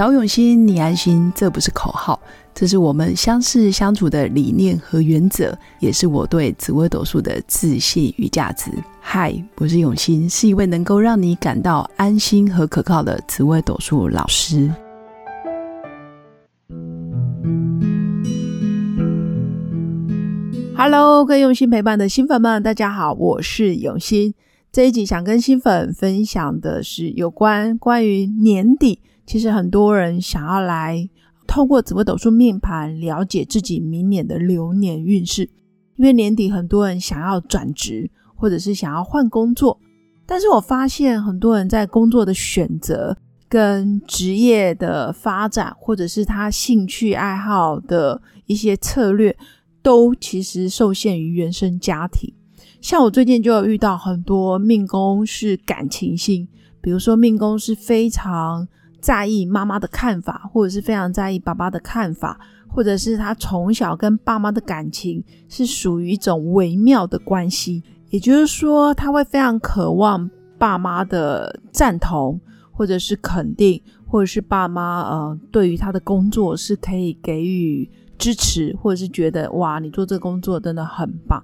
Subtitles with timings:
[0.00, 2.18] 找永新，你安心，这不是口号，
[2.54, 8.70] 这是我们相识相处的理念和原则，也是我对紫微斗数的自信与价值。
[8.98, 14.72] 嗨，我是永新，是一位能够让你感到安心和可靠的紫微斗数老师。
[20.74, 24.32] Hello，各位用心陪伴的新粉们，大家好，我是永新。
[24.72, 29.00] 这一集想跟新粉分享的是有关关于年底。
[29.30, 31.08] 其实很多人想要来
[31.46, 35.48] 透过紫微斗数命盘了解自己明年的流年运势，
[35.94, 39.78] 因为年底很多人想要转职或者是想要换工作，
[40.26, 43.16] 但是我发现很多人在工作的选择
[43.48, 49.36] 跟职业的发展，或者是他兴趣爱好的一些策略，
[49.80, 52.34] 都其实受限于原生家庭。
[52.80, 56.48] 像我最近就有遇到很多命宫是感情星，
[56.80, 58.66] 比如说命宫是非常。
[59.00, 62.38] 在意妈妈的看法，或者是非常在意爸爸的看法，
[62.68, 72.38] 或者是他从小跟爸妈的感情是属于一种微妙的关系，也就是说，他会非常渴望爸妈的赞同，
[72.70, 81.42] 或者是肯定，或者是爸妈呃对于他的工作是可以给予支持，或者是觉得哇，你做这个工作真的很棒。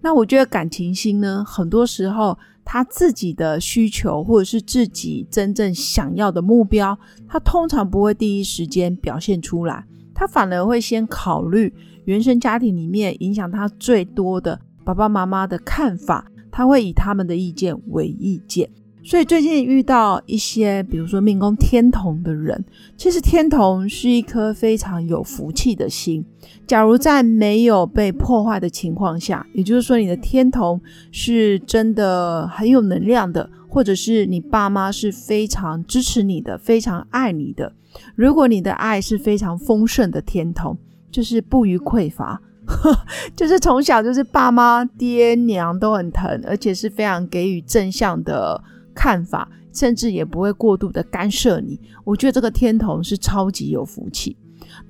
[0.00, 2.38] 那我觉得感情心呢，很多时候。
[2.70, 11.72] 他自己的需求，或者是自己真正想要的目标，他通常不会第一时间表现出来，他反而会先考虑
[12.04, 18.68] 原生家庭里面影响他最多的爸爸妈妈的看法，他会以他们的意见为意见。
[19.08, 22.62] 所以最近遇到一些，比如说命宫天同的人，
[22.94, 26.22] 其实天同是一颗非常有福气的心。
[26.66, 30.78] 假如在没有被破坏的情况下，也就是说你的天同
[31.10, 37.72] 是真的很有能量的，或者是你爸妈是非常支持你的、非常爱你的。
[38.14, 40.76] 如果你的爱是非常丰盛的天同，
[41.10, 42.42] 就是不予匮乏，
[43.34, 48.62] 就是从小就是爸妈爹娘都很疼，而且是非常给予正向的。
[48.98, 51.80] 看法，甚至也不会过度的干涉你。
[52.02, 54.36] 我觉得这个天童是超级有福气。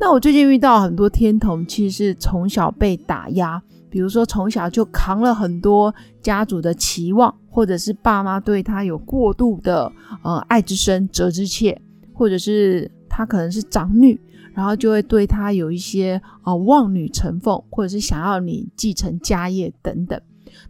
[0.01, 9.93] 那我最近遇到很多天童，其实是从小被打压，比如说从小就扛了很多家族的期望，或者是爸妈对他有过度的
[10.23, 11.79] 呃爱之深责之切，
[12.15, 14.19] 或者是他可能是长女，
[14.55, 20.19] 然后就会对他有一些呃望女成凤，或者是想要你继承家业等等。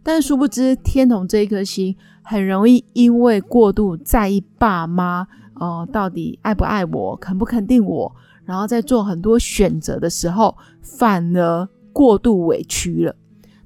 [0.03, 13.15] 但殊不知，天童这一颗星很容易因为过度在意爸妈，哦，到底爱不爱我，肯不肯定我，然后在做很多选择的时候，反而过度委屈了。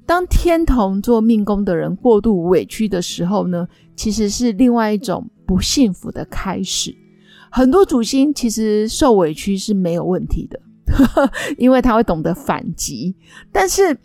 [0.06, 6.96] 当天童做命宫的人过度委屈的时候呢，其实是另外一种不幸福的开始。
[7.50, 10.60] 很多主星其实受委屈是没有问题的，
[11.58, 13.16] 因为他会懂得反击，
[13.52, 13.98] 但是。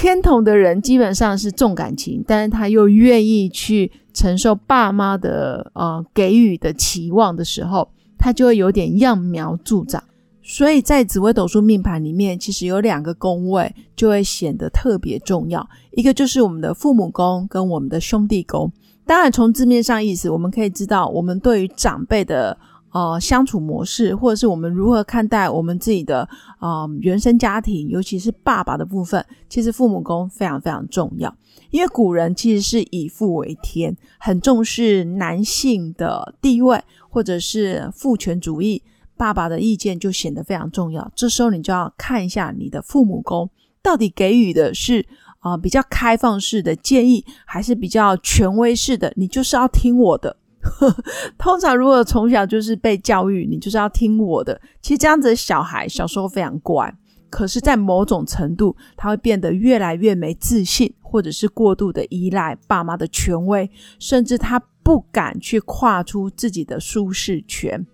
[0.00, 10.00] 天同的人基本上是重感情，但是他又愿意去承受爸妈的呃给予的期望的时候，他就会有点揠苗助长。
[10.40, 18.70] 所以在紫微斗数命盘里面，其实有两个宫位就会显得特别重要，一个就是我们的父母宫跟我们的兄弟宫。
[19.04, 22.56] 当然，从字面上意思，我们可以知道，我们对于长辈的。
[22.90, 26.28] 呃，相处模式，或者是我们如何看待我们自己的
[26.58, 31.34] 呃原生家庭，尤其是爸爸的部分，其实父母宫非常非常重要。
[31.70, 38.82] 因为古人其实是以父为天，很重视男性的地位，或者是父权主义，
[39.18, 41.12] 爸爸的意见就显得非常重要。
[41.14, 43.50] 这时候你就要看一下你的父母宫
[43.82, 45.04] 到底给予的是
[45.40, 50.34] 啊比较开放式的建议，还是比较权威式的，你就是要听我的。
[51.38, 54.60] 通常，如果从小就是被教育，你就是要听我的。
[54.80, 56.94] 其实这样子的小孩小时候非常乖，
[57.30, 67.86] 可是，在某种程度，他会变得越来越没自信，或者是过度的依赖爸妈的权威，甚至他不敢去跨出自己的舒适圈。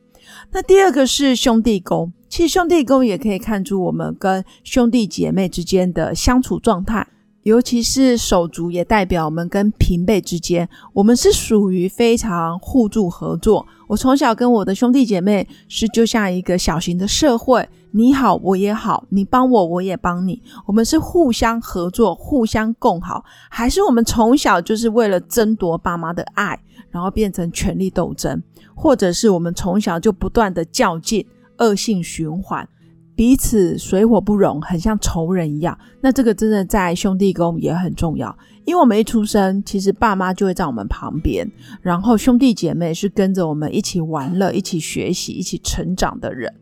[0.52, 7.06] 那第二个是兄弟宫，其实兄弟宫也可以看出我们跟兄弟姐妹之间的相处状态。
[7.44, 13.66] 尤其是手足，也代表我们跟平辈之间，我们是属于非常互助合作。
[13.86, 26.58] 我从小跟我的兄弟姐妹是就像一个小型的社会，你好我也好，你帮我我也帮你，我们是互相合作、互相共好，还是我们从小就是为了争夺爸妈的爱，
[26.90, 28.42] 然后变成权力斗争，
[28.74, 31.26] 或者是我们从小就不断的较劲，
[31.58, 32.66] 恶性循环。
[33.16, 35.78] 彼此水火不容，很像仇人一样。
[36.00, 41.48] 那这个真的在兄弟宫也很重要，因为我们一出生，其实爸妈就会在我们旁边，
[41.80, 46.52] 然后兄弟姐妹是跟着我们一起玩乐、一起学习、一起成长的人。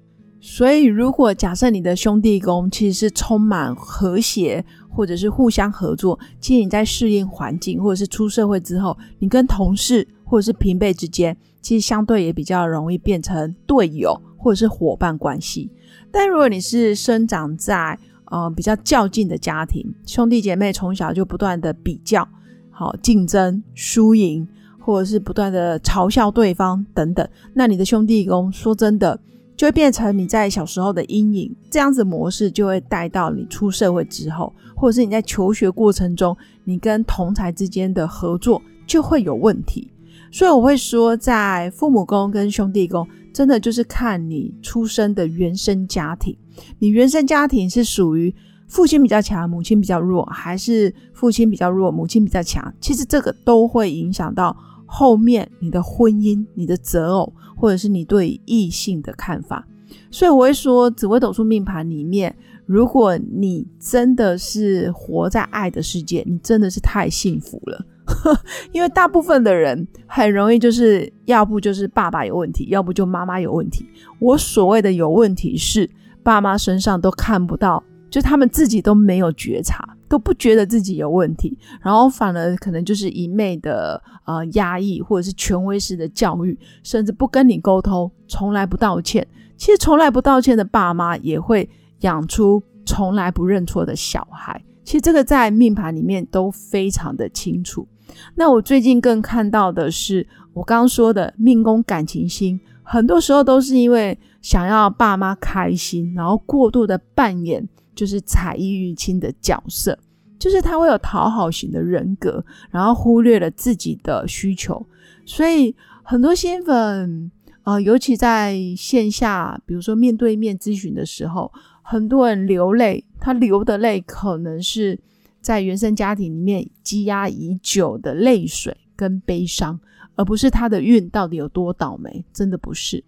[0.44, 15.70] 所以，如果假设你的兄弟宫其实是充满和谐，或者是互相合作，其实你在适应环境，或者是出社会之后，你跟同事或者是平辈之间，其实相对也比较容易变成队友或者是伙伴关系。
[16.12, 22.28] 但如果你是生长在呃比较较劲的家庭，兄弟姐妹从小就不断的比较，
[22.70, 24.46] 好竞争、输赢，
[24.78, 29.18] 或者是不断的嘲笑对方等等，那你的兄弟宫说真的
[29.56, 39.90] 就会变成你在小时候的阴影，这样子模式就会带到你出社会之后，或者是你在求学过程中，你跟同才之间的合作就会有问题。
[40.30, 43.08] 所以我会说，在父母宫跟兄弟宫。
[43.32, 46.36] 真的就是看你出生的原生家庭，
[46.78, 48.34] 你原生家庭是属于
[48.68, 52.72] 父亲比较强，母亲比较弱，还是父亲比较弱，母亲比较强？
[52.80, 54.56] 其实这个都会影响到
[54.86, 59.66] 后面你的婚姻、你的择偶，或者是你对异性的看法。
[60.10, 62.34] 所以我会说，紫微斗数命盘里面，
[62.64, 67.84] 如果你真的是活在爱的世界，你真的是太幸福了。
[68.72, 73.86] 因为大部分的人很容易就是要不就是爸爸有问题，要不就妈妈有问题。
[74.18, 75.88] 我所谓的有问题是
[76.22, 89.26] 爸妈身上都看不到，就他们自己都没有觉察，都不觉得自己有问题，然后反而可能就是一昧的呃压抑，或者是权威式的教育，甚至不跟你沟通，从来不道歉。
[89.56, 91.68] 其实从来不道歉的爸妈也会
[92.00, 94.60] 养出从来不认错的小孩。
[94.84, 97.86] 其实这个在命盘里面都非常的清楚。
[98.34, 109.98] 那我最近更看到的是，我刚刚说的命宫感情星，很多时候都是因为想要爸妈开心，然后过度的扮演就是彩衣娱亲的角色，
[110.38, 114.84] 就是他会有讨好型的人格，然后忽略了自己的需求。
[115.24, 117.30] 所以很多新粉，
[117.62, 121.50] 呃，尤其在线下，比如说面对面咨询的时候，
[121.80, 124.98] 很多人流泪，他流的泪可能是。
[125.42, 129.76] 在原生家庭里面积压已久的泪水跟悲伤，
[130.14, 133.02] 而不是他的运到底有多倒霉，真的不是。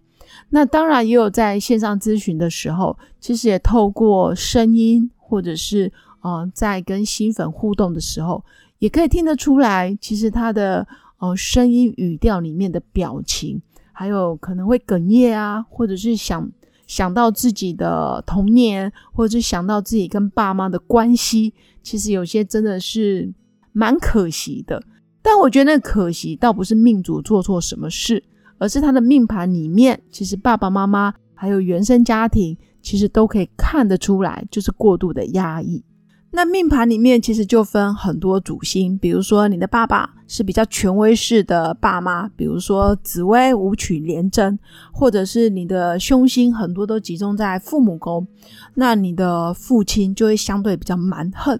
[0.49, 5.89] 那当然也有在线上咨询的时候，其实也透过声音，或者是
[6.19, 8.43] 呃在跟新粉互动的时候，
[8.79, 10.85] 也可以听得出来，其实他的
[11.19, 13.61] 呃声音语调里面的表情，
[13.93, 16.51] 还有可能会哽咽啊，或者是想
[16.87, 21.53] 想到自己的童年，或者是想到自己跟爸妈的关系。
[21.81, 23.33] 其实有些真的是
[23.71, 24.81] 蛮可惜的，
[25.21, 28.23] 但我觉得那可惜倒不是命主做错什么事，
[28.57, 35.83] 而是他的命盘里面，其实爸爸妈妈还有原生家庭，其实都可以看得出来，就是过度的压抑。
[36.35, 44.59] 那命盘里面其实就分很多主星，比如说你的爸爸是比较权威式的爸妈，比如说紫薇、武曲、廉贞，
[44.91, 48.27] 或者是你的凶星很多都集中在父母宫，
[48.73, 51.57] 那你的父亲就会相对比较蛮横。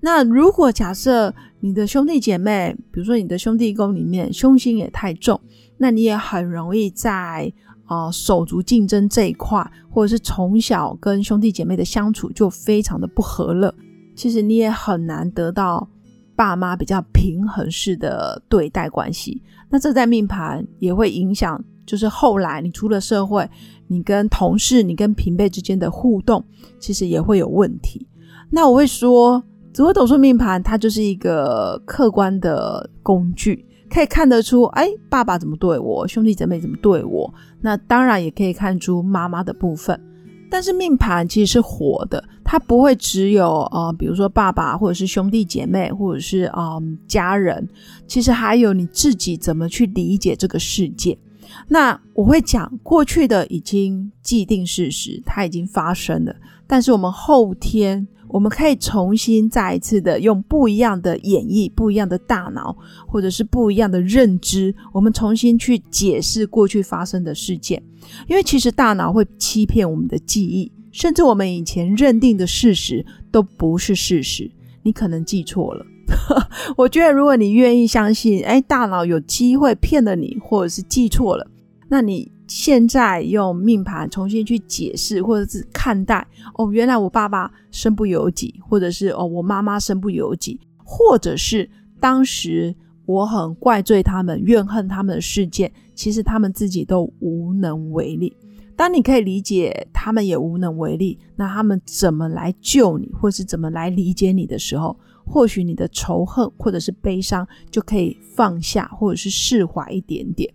[0.00, 5.40] 那如果假设你的兄弟姐妹，比如说你的兄弟宫里面凶星也太重，
[5.76, 7.52] 那你也很容易在
[7.84, 13.72] 啊手足竞争这一块，或者是从小跟兄弟姐妹的相处就非常的不和了，
[14.18, 15.88] 其实你也很难得到
[16.34, 19.40] 爸妈比较平衡式的对待关系。
[19.70, 23.48] 那这在命盘也会影响，就是后来你出了社会，
[23.86, 26.44] 你跟同事、你跟平辈之间的互动，
[26.80, 28.06] 其实也会有问题。
[28.50, 29.42] 那我会说。
[29.70, 37.32] 紫微斗数命盘，它就是一个客观的工具，可以看得出，哎，爸爸怎么对我，兄弟姐妹怎么对我。
[37.60, 40.00] 那当然也可以看出妈妈的部分。
[40.50, 47.68] 但是命盘其实是活的，它不会只有呃，比如说爸爸或者是兄弟姐妹，或者是嗯家人，
[48.06, 51.18] 其实还有你自己怎么去理解这个世界。
[51.66, 56.34] 那我会讲过去的已经既定事实，它已经发生了，
[56.66, 58.06] 但是我们后天。
[58.28, 67.82] 我们可以重新再一次的用不一样的演绎、不一样的大脑，或者是不一样的认知，我们重新去解释过去发生的事件。
[68.26, 74.50] 因为其实大脑会欺骗我们的记忆，甚至我们以前认定的事实都不是事实。
[74.82, 75.84] 你可能记错了。
[76.76, 81.46] 我觉得如果你愿意相信，哎，大脑有机会骗了你，或者是记错了，
[81.88, 82.30] 那你。
[82.48, 91.68] 现在用命盘重新去解释，或者是看待哦，原来我爸爸身不由己，或者是哦，我妈妈身不由己，或者是
[92.00, 92.74] 当时
[93.04, 98.34] 我很怪罪他们、怨恨他们的事件，其实他们自己都无能为力。
[98.74, 110.50] 当你可以理解他们也无能为力，那他们怎么来救你，或是怎么来理解你的时候，或许你的仇恨或者是悲伤就可以放下，或者是释怀一点点。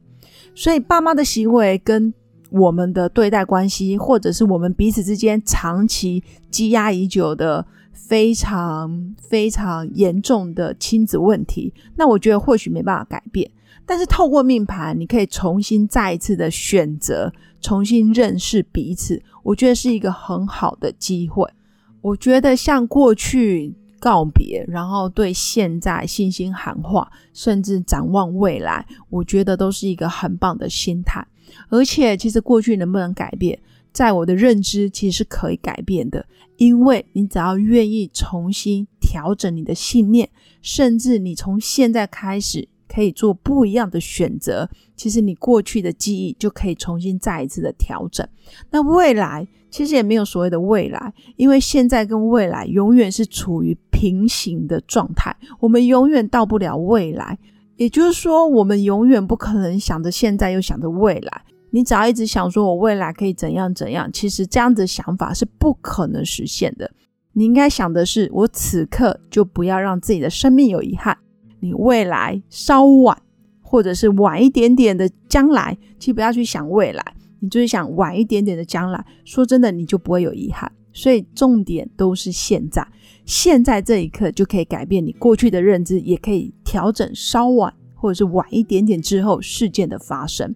[0.55, 2.13] 所以，爸妈的行为跟
[2.51, 13.49] 我们的对待关系，或者是我们彼此之间长期积压已久的非常非常严重的亲子问题，那我觉得或许没办法改变。
[13.85, 21.49] 但是透过命盘，你可以重新再一次的选择，重新认识彼此，我觉得是一个很好的机会。
[22.01, 31.25] 我觉得像过去告别，然后对现在信心喊话，甚至展望未来，我觉得都是一个很棒的心态。
[31.69, 33.57] 而且，其实过去能不能改变，
[33.93, 36.25] 在我的认知其实是可以改变的，
[36.57, 40.29] 因为你只要愿意重新调整你的信念，
[40.61, 42.67] 甚至你从现在开始。
[42.85, 48.27] 可以做不一样的选择，其实你过去的记忆就可以重新再一次的调整。
[48.69, 57.39] 那未来其实也没有所谓的未来，因为现在跟未来永远是处于平行的状态，我们永远到不了未来。
[57.75, 61.41] 也就是说，我们永远不可能想着现在又想着未来。
[61.71, 66.91] 你只要一直想说我未来可以怎样怎样，其实这样子想法是不可能实现的。
[67.31, 71.17] 你应该想的是，我此刻就不要让自己的生命有遗憾。
[71.61, 73.17] 你未来稍晚，
[73.59, 77.03] 或者是晚一点点的将来，其实不要去想未来，
[77.43, 79.05] 你就是想晚一点点的将来。
[79.25, 80.71] 说真的，你就不会有遗憾。
[80.93, 82.87] 所以重点都是现在，
[83.25, 90.55] 现在这一刻就可以改变你过去的认知，也可以调整稍晚或者是晚一点点之后事件的发生。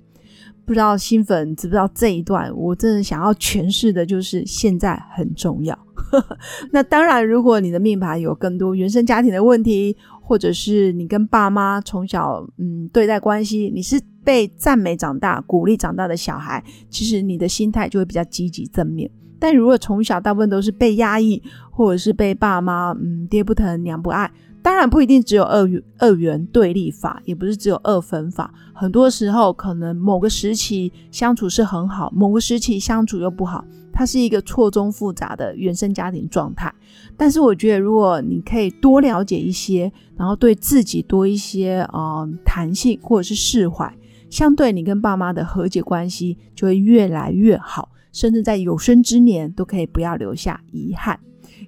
[0.66, 2.50] 不知道新粉知不知道这一段？
[2.56, 5.78] 我真的想要诠释的就是现在很重要。
[6.72, 9.98] 那当然，如果你的命盘有更多原生家庭的问题。
[10.28, 19.10] 或者是你跟爸妈从小嗯对待关系，你是被赞美长大、鼓励长大的小孩，其实你的心态就会比较积极正面。
[19.40, 21.42] 但如果从小大部分都是被压抑，
[21.72, 24.30] 或者是被爸妈嗯爹不疼娘不爱，
[24.62, 28.54] 当然不一定只有二元二元对立法，也不是只有二分法。
[28.74, 33.64] 很多时候可能某个时期相处是很好，某个时期相处又不好。
[33.98, 36.72] 它是一个错综复杂的原生家庭状态，
[37.18, 43.92] 但是我觉得，如果你可以多了解一些，然后对自己多一些呃弹性或者是释怀，
[44.30, 51.20] 相对你跟爸妈的和解关系就会越来越好，甚至在有生之年都可以不要留下遗憾。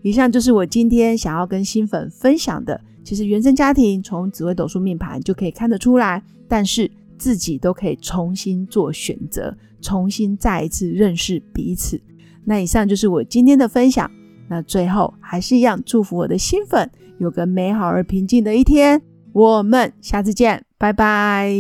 [0.03, 2.79] 以上就是我今天想要跟新粉分享的。
[3.03, 12.00] 其实原生家庭从紫微斗数命盘就可以看得出来，但是自己都可以重新做选择，重新再一次认识彼此。
[12.46, 14.10] 那以上就是我今天的分享。
[14.48, 19.01] 那最后还是一样，祝福我的新粉有个美好而平静的一天。
[19.31, 21.53] 我们下次见，拜拜。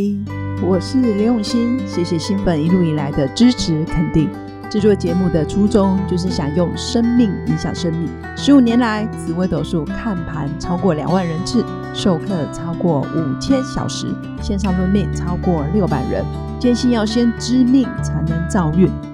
[0.67, 4.29] 我是刘永新，谢谢新粉一路以来的支持肯定。
[4.69, 8.07] 制作节目的初衷就是想用生命影响生命。
[8.35, 14.07] 十五年来，紫微斗数看盘超过两万人次，授课超过五千小时，
[14.41, 16.23] 线上论命超过六百人。
[16.59, 18.89] 坚信要先知命才能造运。